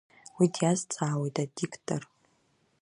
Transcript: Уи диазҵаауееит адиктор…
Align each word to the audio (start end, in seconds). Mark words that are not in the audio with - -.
Уи 0.37 0.47
диазҵаауееит 0.53 1.35
адиктор… 1.43 2.01